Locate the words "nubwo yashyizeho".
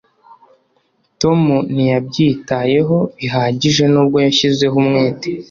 3.93-4.75